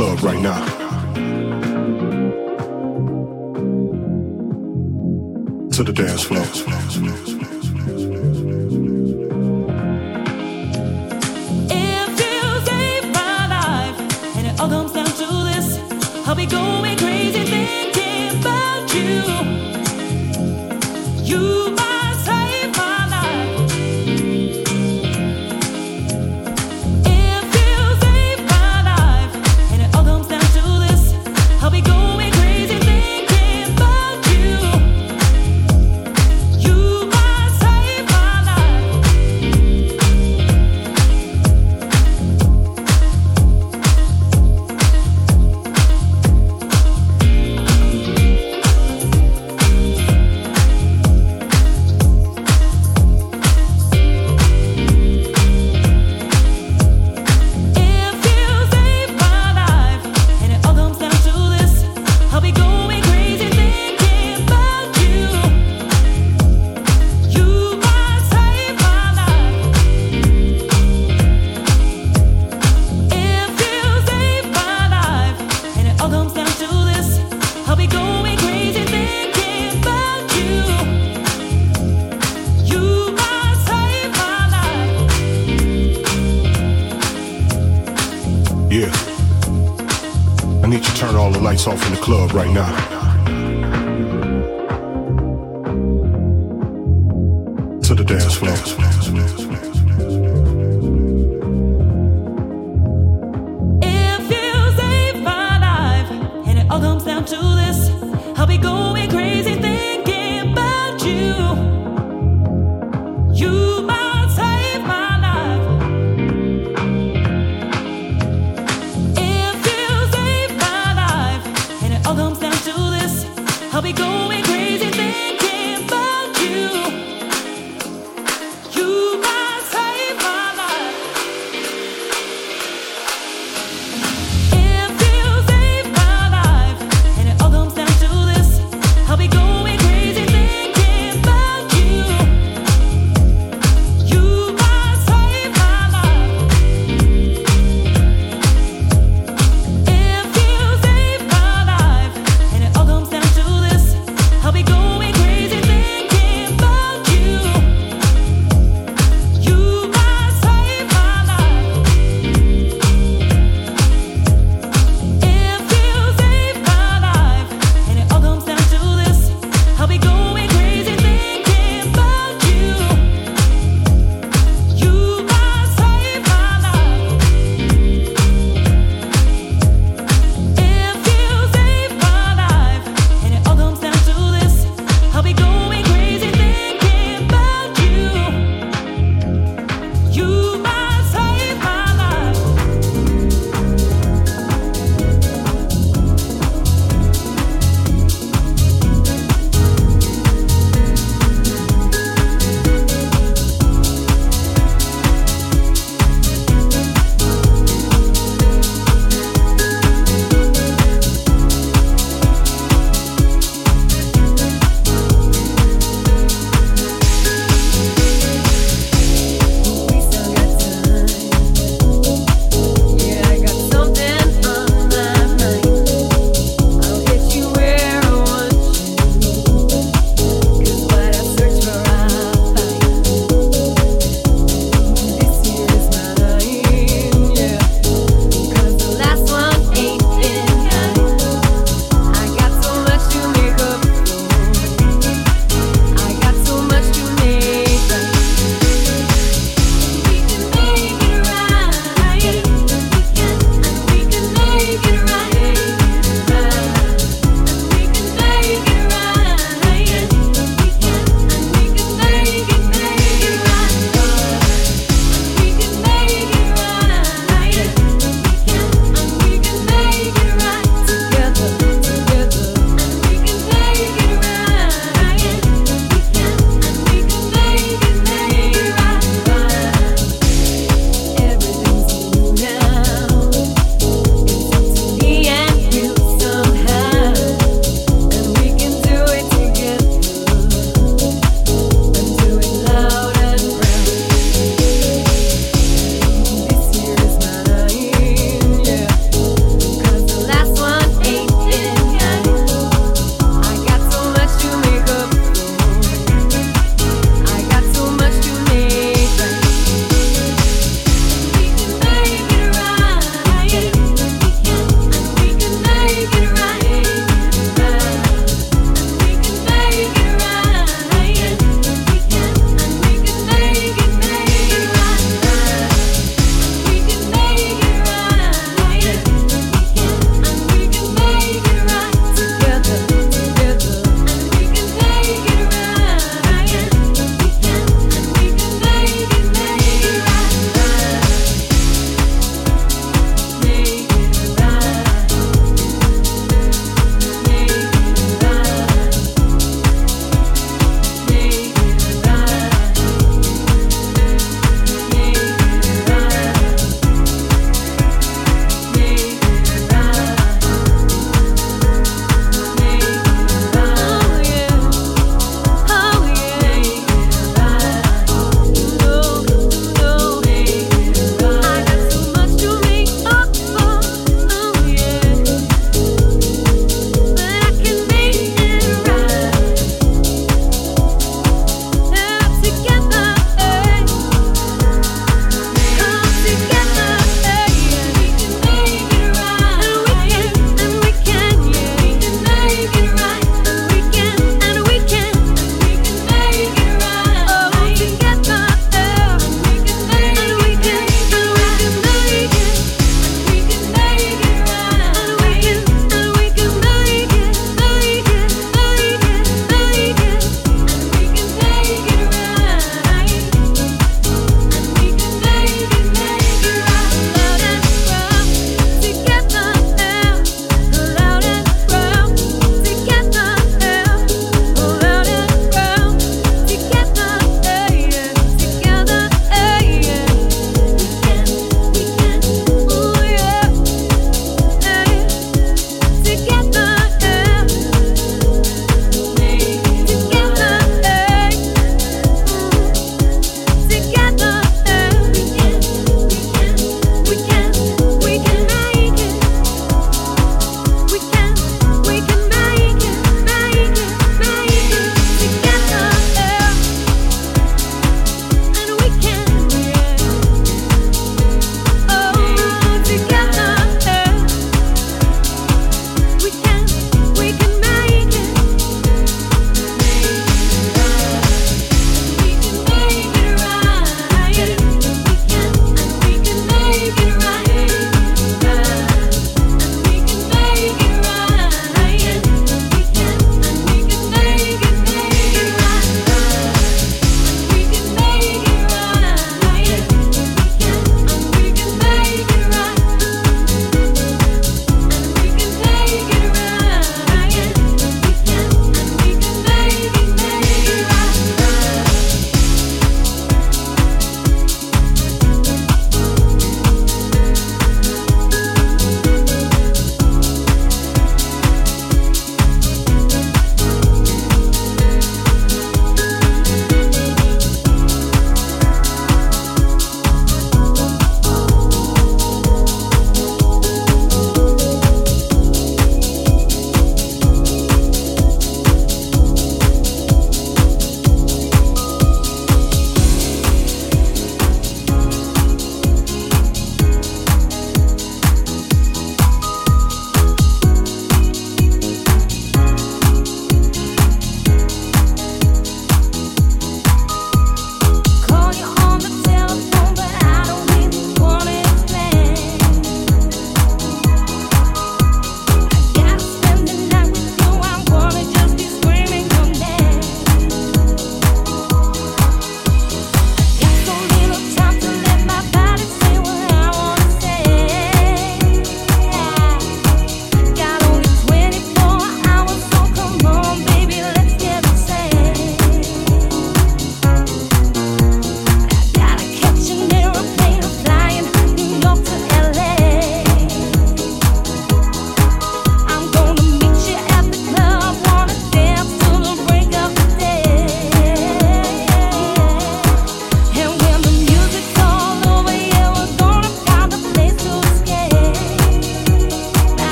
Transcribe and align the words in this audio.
club 0.00 0.22
right 0.22 0.40
now. 0.40 0.64
To 5.72 5.84
the 5.84 5.92
dance 5.92 6.22
floor. 6.22 7.39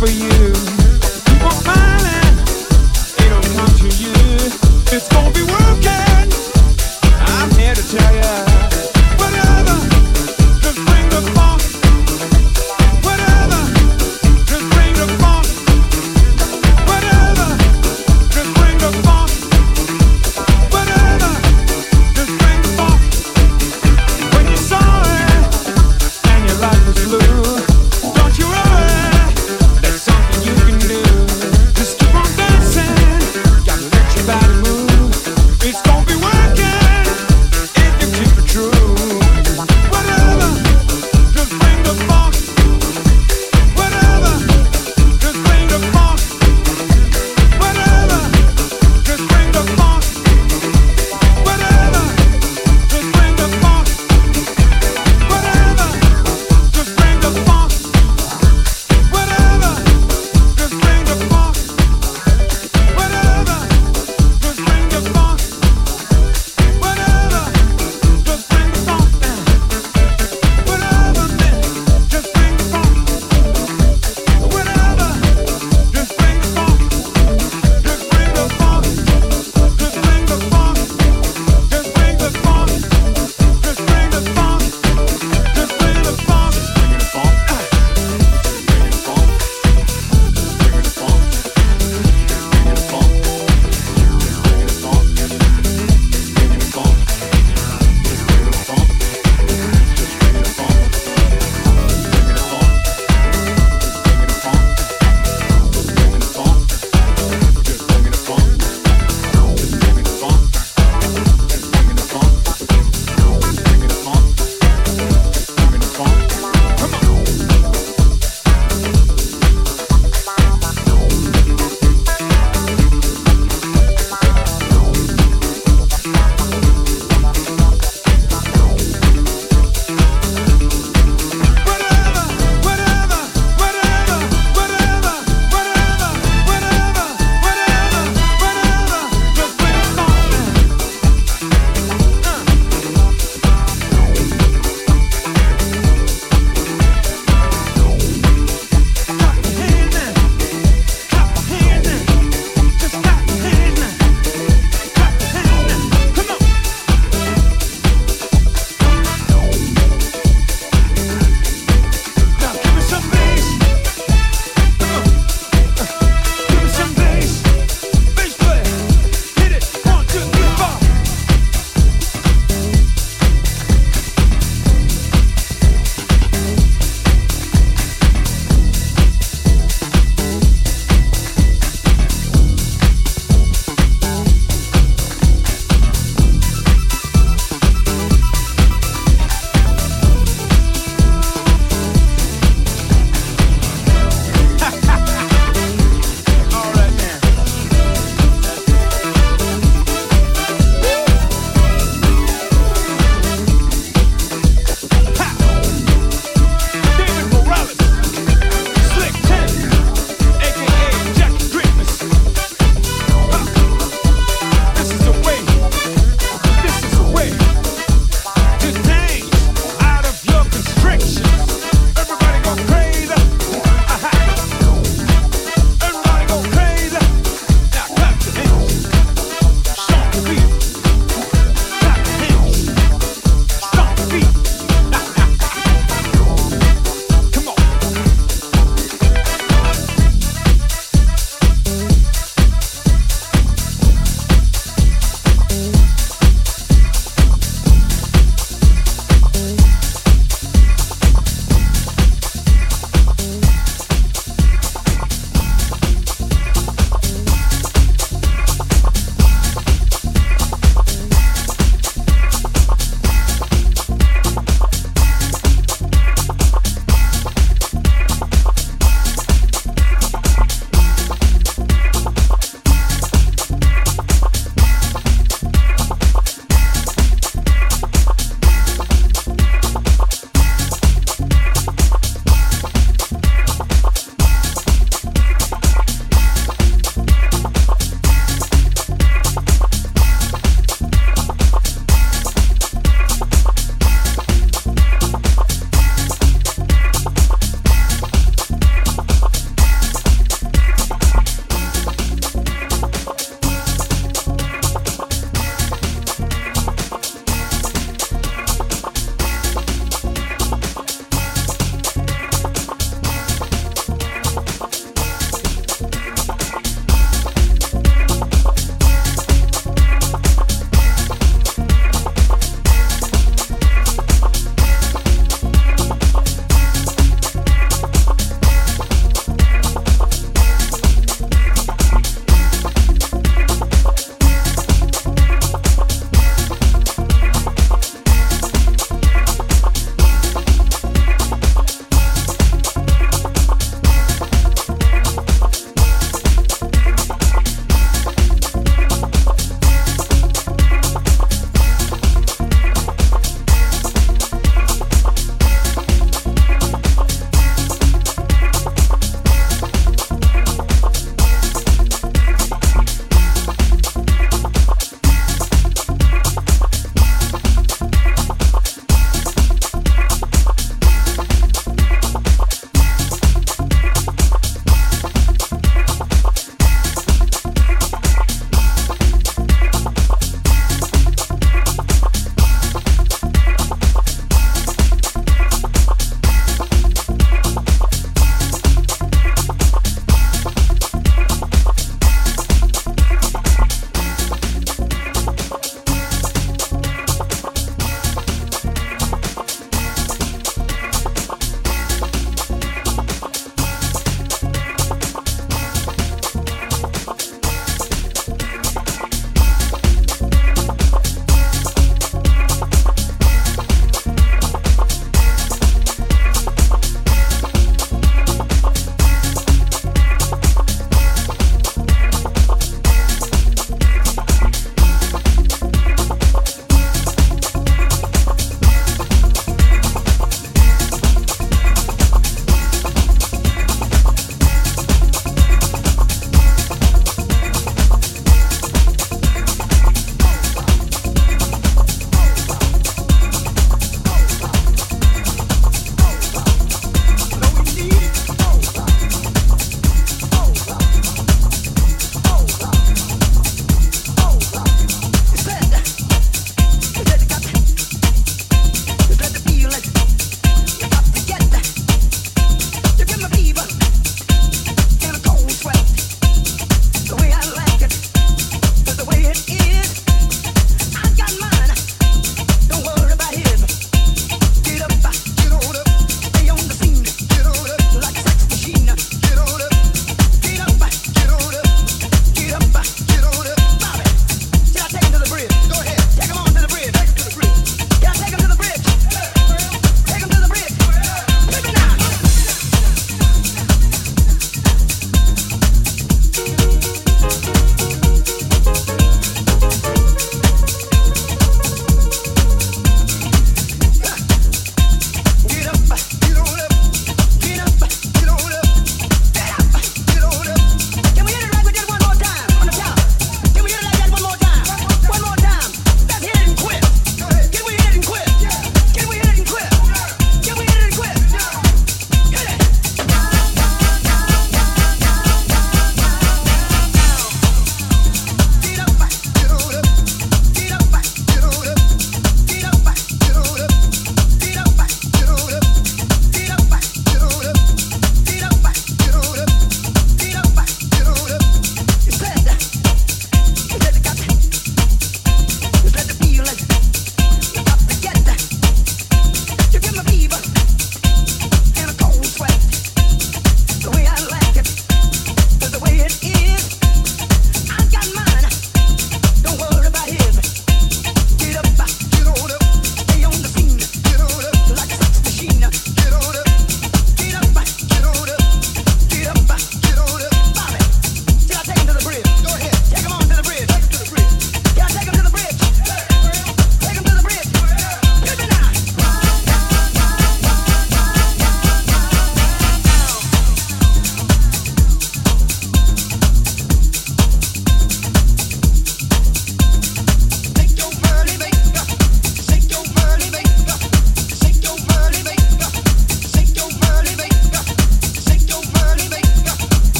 for 0.00 0.08
you. 0.08 0.69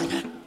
Stomp 0.00 0.39